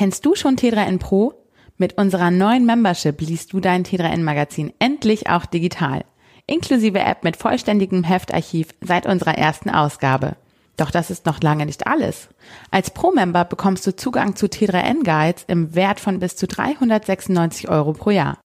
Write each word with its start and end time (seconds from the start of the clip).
Kennst 0.00 0.24
du 0.24 0.34
schon 0.34 0.56
T3N 0.56 0.98
Pro? 0.98 1.34
Mit 1.76 1.98
unserer 1.98 2.30
neuen 2.30 2.64
Membership 2.64 3.20
liest 3.20 3.52
du 3.52 3.60
dein 3.60 3.84
T3N 3.84 4.22
Magazin 4.22 4.72
endlich 4.78 5.28
auch 5.28 5.44
digital. 5.44 6.06
Inklusive 6.46 7.00
App 7.00 7.22
mit 7.22 7.36
vollständigem 7.36 8.02
Heftarchiv 8.02 8.68
seit 8.80 9.04
unserer 9.04 9.36
ersten 9.36 9.68
Ausgabe. 9.68 10.36
Doch 10.78 10.90
das 10.90 11.10
ist 11.10 11.26
noch 11.26 11.42
lange 11.42 11.66
nicht 11.66 11.86
alles. 11.86 12.30
Als 12.70 12.92
Pro-Member 12.92 13.44
bekommst 13.44 13.86
du 13.86 13.94
Zugang 13.94 14.36
zu 14.36 14.46
T3N 14.46 15.04
Guides 15.04 15.44
im 15.48 15.74
Wert 15.74 16.00
von 16.00 16.18
bis 16.18 16.34
zu 16.34 16.46
396 16.46 17.68
Euro 17.68 17.92
pro 17.92 18.08
Jahr. 18.08 18.38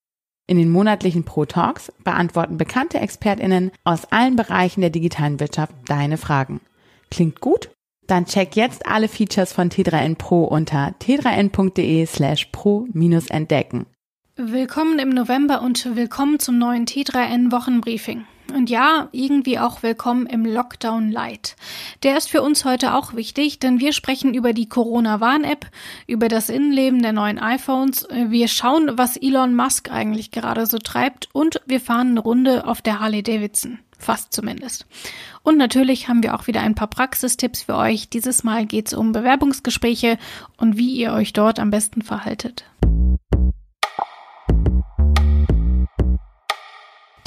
In 0.47 0.57
den 0.57 0.69
monatlichen 0.69 1.23
Pro-Talks 1.23 1.89
beantworten 2.03 2.57
bekannte 2.57 2.99
ExpertInnen 2.99 3.71
aus 3.85 4.11
allen 4.11 4.35
Bereichen 4.35 4.81
der 4.81 4.89
digitalen 4.89 5.39
Wirtschaft 5.39 5.73
deine 5.87 6.17
Fragen. 6.17 6.59
Klingt 7.09 7.39
gut? 7.39 7.69
Dann 8.07 8.25
check 8.25 8.55
jetzt 8.55 8.85
alle 8.85 9.07
Features 9.07 9.51
von 9.51 9.69
T3N 9.69 10.15
Pro 10.15 10.43
unter 10.43 10.93
t3n.de 11.01 12.05
slash 12.05 12.45
pro-entdecken. 12.51 13.87
Willkommen 14.35 14.99
im 14.99 15.09
November 15.09 15.61
und 15.61 15.95
willkommen 15.95 16.39
zum 16.39 16.57
neuen 16.57 16.85
T3N 16.85 17.51
Wochenbriefing. 17.51 18.25
Und 18.53 18.69
ja, 18.69 19.09
irgendwie 19.11 19.57
auch 19.57 19.81
willkommen 19.81 20.27
im 20.27 20.45
Lockdown 20.45 21.11
Light. 21.11 21.55
Der 22.03 22.15
ist 22.15 22.29
für 22.29 22.43
uns 22.43 22.63
heute 22.63 22.93
auch 22.93 23.15
wichtig, 23.15 23.59
denn 23.59 23.79
wir 23.79 23.91
sprechen 23.91 24.35
über 24.35 24.53
die 24.53 24.69
Corona-Warn-App, 24.69 25.65
über 26.05 26.27
das 26.27 26.49
Innenleben 26.49 27.01
der 27.01 27.11
neuen 27.11 27.39
iPhones, 27.39 28.07
wir 28.11 28.47
schauen, 28.47 28.91
was 28.97 29.17
Elon 29.17 29.55
Musk 29.55 29.89
eigentlich 29.89 30.29
gerade 30.29 30.67
so 30.67 30.77
treibt 30.77 31.27
und 31.33 31.59
wir 31.65 31.79
fahren 31.79 32.11
eine 32.11 32.19
Runde 32.19 32.67
auf 32.67 32.83
der 32.83 32.99
Harley 32.99 33.23
Davidson. 33.23 33.79
Fast 33.99 34.33
zumindest. 34.33 34.85
Und 35.43 35.57
natürlich 35.57 36.07
haben 36.07 36.23
wir 36.23 36.35
auch 36.35 36.47
wieder 36.47 36.61
ein 36.61 36.75
paar 36.75 36.89
Praxistipps 36.89 37.63
für 37.63 37.75
euch. 37.75 38.09
Dieses 38.09 38.43
Mal 38.43 38.65
geht 38.65 38.87
es 38.87 38.93
um 38.93 39.11
Bewerbungsgespräche 39.11 40.17
und 40.57 40.77
wie 40.77 40.95
ihr 40.95 41.13
euch 41.13 41.33
dort 41.33 41.59
am 41.59 41.71
besten 41.71 42.01
verhaltet. 42.01 42.65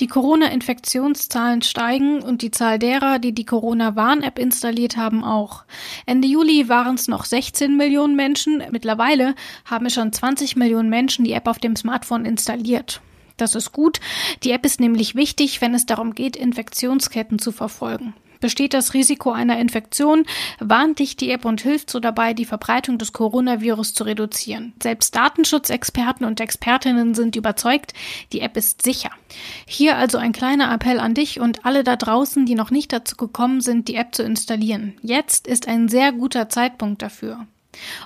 Die 0.00 0.06
Corona-Infektionszahlen 0.06 1.62
steigen 1.62 2.22
und 2.22 2.42
die 2.42 2.52
Zahl 2.52 2.78
derer, 2.78 3.18
die 3.18 3.32
die 3.32 3.44
Corona-Warn-App 3.44 4.38
installiert 4.38 4.96
haben, 4.96 5.24
auch. 5.24 5.64
Ende 6.06 6.28
Juli 6.28 6.68
waren 6.68 6.94
es 6.94 7.08
noch 7.08 7.24
16 7.24 7.76
Millionen 7.76 8.14
Menschen. 8.14 8.62
Mittlerweile 8.70 9.34
haben 9.64 9.90
schon 9.90 10.12
20 10.12 10.54
Millionen 10.54 10.88
Menschen 10.88 11.24
die 11.24 11.32
App 11.32 11.48
auf 11.48 11.58
dem 11.58 11.74
Smartphone 11.74 12.24
installiert. 12.24 13.00
Das 13.38 13.54
ist 13.54 13.72
gut. 13.72 14.00
Die 14.42 14.50
App 14.50 14.66
ist 14.66 14.80
nämlich 14.80 15.14
wichtig, 15.14 15.62
wenn 15.62 15.74
es 15.74 15.86
darum 15.86 16.14
geht, 16.14 16.36
Infektionsketten 16.36 17.38
zu 17.38 17.52
verfolgen. 17.52 18.12
Besteht 18.40 18.72
das 18.72 18.94
Risiko 18.94 19.32
einer 19.32 19.58
Infektion, 19.58 20.24
warnt 20.60 21.00
dich 21.00 21.16
die 21.16 21.30
App 21.30 21.44
und 21.44 21.60
hilft 21.60 21.90
so 21.90 21.98
dabei, 21.98 22.34
die 22.34 22.44
Verbreitung 22.44 22.98
des 22.98 23.12
Coronavirus 23.12 23.94
zu 23.94 24.04
reduzieren. 24.04 24.74
Selbst 24.80 25.16
Datenschutzexperten 25.16 26.24
und 26.24 26.40
Expertinnen 26.40 27.14
sind 27.14 27.34
überzeugt, 27.34 27.94
die 28.32 28.40
App 28.40 28.56
ist 28.56 28.82
sicher. 28.82 29.10
Hier 29.66 29.96
also 29.96 30.18
ein 30.18 30.32
kleiner 30.32 30.72
Appell 30.72 31.00
an 31.00 31.14
dich 31.14 31.40
und 31.40 31.64
alle 31.64 31.82
da 31.82 31.96
draußen, 31.96 32.46
die 32.46 32.54
noch 32.54 32.70
nicht 32.70 32.92
dazu 32.92 33.16
gekommen 33.16 33.60
sind, 33.60 33.88
die 33.88 33.96
App 33.96 34.14
zu 34.14 34.22
installieren. 34.22 34.96
Jetzt 35.02 35.48
ist 35.48 35.66
ein 35.66 35.88
sehr 35.88 36.12
guter 36.12 36.48
Zeitpunkt 36.48 37.02
dafür. 37.02 37.46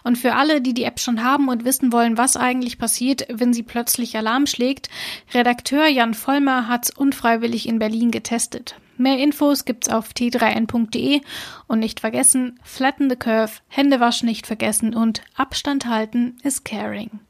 Und 0.04 0.18
für 0.18 0.34
alle, 0.34 0.60
die 0.60 0.74
die 0.74 0.84
App 0.84 1.00
schon 1.00 1.22
haben 1.22 1.48
und 1.48 1.64
wissen 1.64 1.92
wollen, 1.92 2.18
was 2.18 2.36
eigentlich 2.36 2.78
passiert, 2.78 3.26
wenn 3.28 3.52
sie 3.52 3.62
plötzlich 3.62 4.16
Alarm 4.16 4.46
schlägt, 4.46 4.88
Redakteur 5.34 5.86
Jan 5.86 6.14
Vollmer 6.14 6.68
hat's 6.68 6.90
unfreiwillig 6.90 7.68
in 7.68 7.78
Berlin 7.78 8.10
getestet. 8.10 8.76
Mehr 8.98 9.18
Infos 9.18 9.64
gibt's 9.64 9.88
auf 9.88 10.10
t3n.de 10.10 11.22
und 11.66 11.78
nicht 11.78 12.00
vergessen, 12.00 12.60
flatten 12.62 13.10
the 13.10 13.16
curve, 13.16 13.52
Hände 13.68 14.00
waschen 14.00 14.28
nicht 14.28 14.46
vergessen 14.46 14.94
und 14.94 15.22
Abstand 15.34 15.86
halten 15.86 16.36
ist 16.42 16.64
caring. 16.64 17.20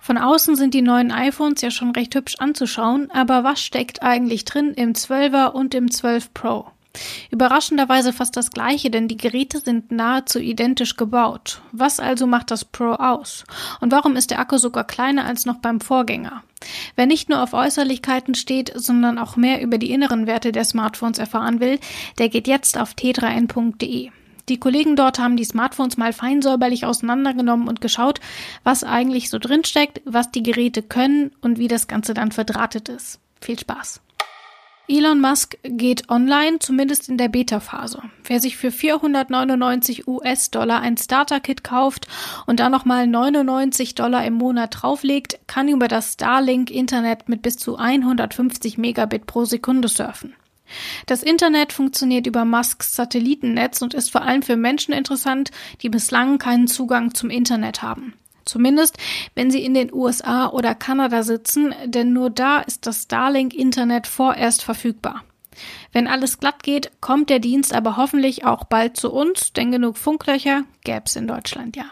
Von 0.00 0.16
außen 0.16 0.56
sind 0.56 0.72
die 0.72 0.80
neuen 0.80 1.12
iPhones 1.12 1.60
ja 1.60 1.70
schon 1.70 1.90
recht 1.90 2.14
hübsch 2.14 2.36
anzuschauen, 2.38 3.10
aber 3.10 3.44
was 3.44 3.62
steckt 3.62 4.02
eigentlich 4.02 4.46
drin 4.46 4.72
im 4.72 4.94
12er 4.94 5.50
und 5.50 5.74
im 5.74 5.90
12 5.90 6.32
Pro? 6.32 6.70
Überraschenderweise 7.30 8.12
fast 8.12 8.36
das 8.36 8.50
gleiche, 8.50 8.90
denn 8.90 9.06
die 9.06 9.16
Geräte 9.16 9.60
sind 9.60 9.92
nahezu 9.92 10.38
identisch 10.38 10.96
gebaut. 10.96 11.62
Was 11.72 12.00
also 12.00 12.26
macht 12.26 12.50
das 12.50 12.64
Pro 12.64 12.92
aus? 12.92 13.44
Und 13.80 13.92
warum 13.92 14.16
ist 14.16 14.30
der 14.30 14.40
Akku 14.40 14.58
sogar 14.58 14.84
kleiner 14.84 15.24
als 15.24 15.46
noch 15.46 15.58
beim 15.58 15.80
Vorgänger? 15.80 16.42
Wer 16.96 17.06
nicht 17.06 17.28
nur 17.28 17.42
auf 17.42 17.54
Äußerlichkeiten 17.54 18.34
steht, 18.34 18.72
sondern 18.74 19.18
auch 19.18 19.36
mehr 19.36 19.62
über 19.62 19.78
die 19.78 19.92
inneren 19.92 20.26
Werte 20.26 20.52
der 20.52 20.64
Smartphones 20.64 21.18
erfahren 21.18 21.60
will, 21.60 21.78
der 22.18 22.28
geht 22.28 22.48
jetzt 22.48 22.76
auf 22.76 22.92
t3n.de. 22.92 24.10
Die 24.48 24.58
Kollegen 24.58 24.96
dort 24.96 25.20
haben 25.20 25.36
die 25.36 25.44
Smartphones 25.44 25.96
mal 25.96 26.12
feinsäuberlich 26.12 26.84
auseinandergenommen 26.84 27.68
und 27.68 27.80
geschaut, 27.80 28.20
was 28.64 28.82
eigentlich 28.82 29.30
so 29.30 29.38
drinsteckt, 29.38 30.02
was 30.04 30.32
die 30.32 30.42
Geräte 30.42 30.82
können 30.82 31.30
und 31.40 31.58
wie 31.58 31.68
das 31.68 31.86
Ganze 31.86 32.14
dann 32.14 32.32
verdrahtet 32.32 32.88
ist. 32.88 33.20
Viel 33.40 33.58
Spaß! 33.58 34.00
Elon 34.88 35.20
Musk 35.20 35.56
geht 35.62 36.10
online, 36.10 36.58
zumindest 36.58 37.08
in 37.08 37.16
der 37.16 37.28
Beta-Phase. 37.28 38.02
Wer 38.24 38.40
sich 38.40 38.56
für 38.56 38.72
499 38.72 40.08
US-Dollar 40.08 40.80
ein 40.80 40.96
Starter-Kit 40.96 41.62
kauft 41.62 42.08
und 42.46 42.58
da 42.58 42.68
nochmal 42.68 43.06
99 43.06 43.94
Dollar 43.94 44.24
im 44.24 44.34
Monat 44.34 44.82
drauflegt, 44.82 45.38
kann 45.46 45.68
über 45.68 45.86
das 45.86 46.14
Starlink-Internet 46.14 47.28
mit 47.28 47.42
bis 47.42 47.56
zu 47.56 47.76
150 47.76 48.78
Megabit 48.78 49.26
pro 49.26 49.44
Sekunde 49.44 49.88
surfen. 49.88 50.34
Das 51.06 51.22
Internet 51.22 51.72
funktioniert 51.72 52.26
über 52.26 52.44
Musks 52.44 52.94
Satellitennetz 52.94 53.82
und 53.82 53.94
ist 53.94 54.10
vor 54.10 54.22
allem 54.22 54.42
für 54.42 54.56
Menschen 54.56 54.92
interessant, 54.92 55.50
die 55.82 55.88
bislang 55.88 56.38
keinen 56.38 56.68
Zugang 56.68 57.14
zum 57.14 57.30
Internet 57.30 57.82
haben. 57.82 58.14
Zumindest, 58.50 58.98
wenn 59.36 59.52
Sie 59.52 59.64
in 59.64 59.74
den 59.74 59.94
USA 59.94 60.48
oder 60.48 60.74
Kanada 60.74 61.22
sitzen, 61.22 61.72
denn 61.84 62.12
nur 62.12 62.30
da 62.30 62.58
ist 62.58 62.84
das 62.84 63.04
Starlink-Internet 63.04 64.08
vorerst 64.08 64.64
verfügbar. 64.64 65.22
Wenn 65.92 66.08
alles 66.08 66.40
glatt 66.40 66.64
geht, 66.64 66.90
kommt 67.00 67.30
der 67.30 67.38
Dienst 67.38 67.72
aber 67.72 67.96
hoffentlich 67.96 68.44
auch 68.44 68.64
bald 68.64 68.96
zu 68.96 69.12
uns, 69.12 69.52
denn 69.52 69.70
genug 69.70 69.98
Funklöcher 69.98 70.64
gäb's 70.82 71.14
in 71.14 71.28
Deutschland 71.28 71.76
ja. 71.76 71.84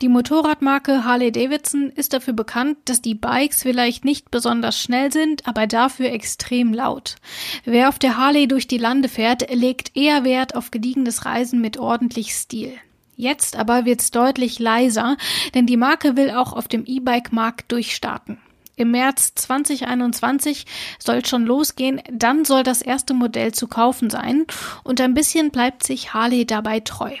Die 0.00 0.08
Motorradmarke 0.08 1.04
Harley 1.04 1.32
Davidson 1.32 1.90
ist 1.90 2.12
dafür 2.12 2.34
bekannt, 2.34 2.78
dass 2.84 3.02
die 3.02 3.14
Bikes 3.16 3.62
vielleicht 3.62 4.04
nicht 4.04 4.30
besonders 4.30 4.78
schnell 4.78 5.12
sind, 5.12 5.48
aber 5.48 5.66
dafür 5.66 6.10
extrem 6.12 6.72
laut. 6.72 7.16
Wer 7.64 7.88
auf 7.88 7.98
der 7.98 8.16
Harley 8.16 8.46
durch 8.46 8.68
die 8.68 8.78
Lande 8.78 9.08
fährt, 9.08 9.52
legt 9.52 9.96
eher 9.96 10.22
Wert 10.22 10.54
auf 10.54 10.70
gediegenes 10.70 11.24
Reisen 11.24 11.60
mit 11.60 11.78
ordentlich 11.78 12.32
Stil. 12.32 12.74
Jetzt 13.16 13.56
aber 13.56 13.84
wird's 13.84 14.10
deutlich 14.10 14.58
leiser, 14.58 15.16
denn 15.54 15.66
die 15.66 15.76
Marke 15.76 16.16
will 16.16 16.30
auch 16.30 16.52
auf 16.52 16.68
dem 16.68 16.84
E-Bike-Markt 16.86 17.70
durchstarten. 17.70 18.38
Im 18.74 18.90
März 18.90 19.34
2021 19.34 20.64
soll 20.98 21.24
schon 21.26 21.44
losgehen, 21.44 22.00
dann 22.10 22.46
soll 22.46 22.62
das 22.62 22.80
erste 22.80 23.12
Modell 23.12 23.52
zu 23.52 23.68
kaufen 23.68 24.08
sein 24.08 24.46
und 24.82 24.98
ein 25.00 25.12
bisschen 25.12 25.50
bleibt 25.50 25.84
sich 25.84 26.14
Harley 26.14 26.46
dabei 26.46 26.80
treu. 26.80 27.12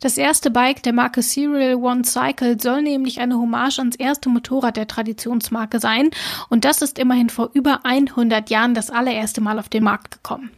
Das 0.00 0.18
erste 0.18 0.50
Bike 0.50 0.82
der 0.82 0.92
Marke 0.92 1.22
Serial 1.22 1.76
One 1.76 2.04
Cycle 2.04 2.60
soll 2.60 2.82
nämlich 2.82 3.20
eine 3.20 3.38
Hommage 3.38 3.78
ans 3.78 3.96
erste 3.96 4.28
Motorrad 4.28 4.76
der 4.76 4.88
Traditionsmarke 4.88 5.78
sein 5.78 6.10
und 6.48 6.64
das 6.64 6.82
ist 6.82 6.98
immerhin 6.98 7.30
vor 7.30 7.50
über 7.52 7.84
100 7.84 8.50
Jahren 8.50 8.74
das 8.74 8.90
allererste 8.90 9.40
Mal 9.40 9.60
auf 9.60 9.68
den 9.68 9.84
Markt 9.84 10.10
gekommen. 10.10 10.50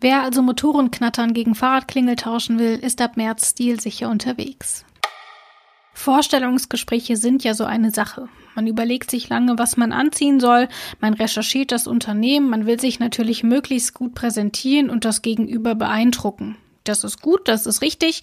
Wer 0.00 0.22
also 0.22 0.42
Motorenknattern 0.42 1.34
gegen 1.34 1.54
Fahrradklingel 1.54 2.16
tauschen 2.16 2.58
will, 2.58 2.76
ist 2.76 3.00
ab 3.00 3.16
März 3.16 3.50
stilsicher 3.50 4.08
unterwegs. 4.08 4.84
Vorstellungsgespräche 5.94 7.16
sind 7.16 7.42
ja 7.42 7.54
so 7.54 7.64
eine 7.64 7.90
Sache. 7.90 8.28
Man 8.54 8.66
überlegt 8.66 9.10
sich 9.10 9.28
lange, 9.28 9.58
was 9.58 9.76
man 9.76 9.92
anziehen 9.92 10.40
soll, 10.40 10.68
man 11.00 11.14
recherchiert 11.14 11.72
das 11.72 11.86
Unternehmen, 11.86 12.48
man 12.48 12.66
will 12.66 12.80
sich 12.80 13.00
natürlich 13.00 13.42
möglichst 13.42 13.94
gut 13.94 14.14
präsentieren 14.14 14.90
und 14.90 15.04
das 15.04 15.22
Gegenüber 15.22 15.74
beeindrucken. 15.74 16.56
Das 16.84 17.04
ist 17.04 17.20
gut, 17.20 17.48
das 17.48 17.66
ist 17.66 17.82
richtig, 17.82 18.22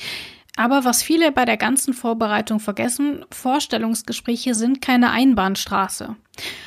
aber 0.55 0.85
was 0.85 1.03
viele 1.03 1.31
bei 1.31 1.45
der 1.45 1.57
ganzen 1.57 1.93
Vorbereitung 1.93 2.59
vergessen, 2.59 3.25
Vorstellungsgespräche 3.31 4.55
sind 4.55 4.81
keine 4.81 5.11
Einbahnstraße. 5.11 6.15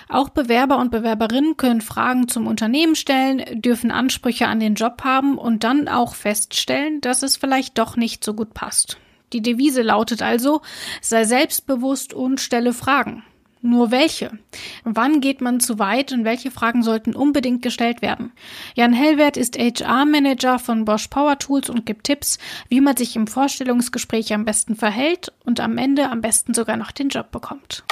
Auch 0.09 0.29
Bewerber 0.31 0.79
und 0.79 0.91
Bewerberinnen 0.91 1.57
können 1.57 1.81
Fragen 1.81 2.29
zum 2.29 2.47
Unternehmen 2.47 2.95
stellen, 2.95 3.61
dürfen 3.61 3.91
Ansprüche 3.91 4.47
an 4.47 4.61
den 4.61 4.75
Job 4.75 5.03
haben 5.05 5.39
und 5.39 5.65
dann 5.65 5.89
auch 5.89 6.15
feststellen, 6.15 7.01
dass 7.01 7.23
es 7.23 7.37
vielleicht 7.37 7.79
doch 7.79 7.97
nicht 7.97 8.25
so 8.25 8.35
gut 8.35 8.55
passt. 8.55 8.99
Die 9.33 9.43
Devise 9.43 9.83
lautet 9.83 10.23
also, 10.23 10.63
sei 11.03 11.25
selbstbewusst 11.25 12.15
und 12.15 12.41
stelle 12.41 12.73
Fragen. 12.73 13.23
Nur 13.61 13.91
welche? 13.91 14.39
Wann 14.85 15.21
geht 15.21 15.41
man 15.41 15.61
zu 15.61 15.79
weit 15.79 16.13
und 16.13 16.25
welche 16.25 16.51
Fragen 16.51 16.83
sollten 16.83 17.15
unbedingt 17.15 17.63
gestellt 17.63 18.03
werden? 18.03 18.33
Jan 18.75 18.93
Hellwert 18.93 19.37
ist 19.37 19.59
HR-Manager 19.59 20.59
von 20.59 20.85
Bosch 20.85 21.09
Power 21.09 21.39
Tools 21.39 21.69
und 21.69 21.87
gibt 21.87 22.05
Tipps, 22.05 22.39
wie 22.69 22.81
man 22.81 22.97
sich 22.97 23.17
im 23.17 23.27
Vorstellungsgespräch 23.27 24.33
am 24.33 24.45
besten 24.45 24.77
verhält 24.77 25.33
und 25.45 25.61
am 25.61 25.77
Ende 25.79 26.11
am 26.11 26.21
besten 26.21 26.55
sogar 26.55 26.77
noch 26.77 26.93
den 26.93 27.09
Job 27.09 27.31
bekommt. 27.31 27.85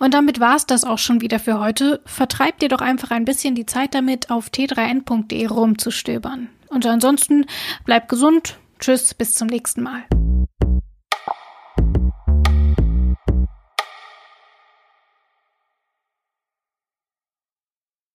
Und 0.00 0.14
damit 0.14 0.40
war's 0.40 0.66
das 0.66 0.84
auch 0.84 0.98
schon 0.98 1.20
wieder 1.20 1.38
für 1.38 1.60
heute. 1.60 2.00
Vertreibt 2.06 2.62
ihr 2.62 2.70
doch 2.70 2.80
einfach 2.80 3.10
ein 3.10 3.26
bisschen 3.26 3.54
die 3.54 3.66
Zeit 3.66 3.94
damit, 3.94 4.30
auf 4.30 4.48
t3n.de 4.48 5.46
rumzustöbern. 5.46 6.48
Und 6.68 6.86
ansonsten 6.86 7.46
bleibt 7.84 8.08
gesund. 8.08 8.58
Tschüss, 8.78 9.12
bis 9.12 9.34
zum 9.34 9.48
nächsten 9.48 9.82
Mal. 9.82 10.04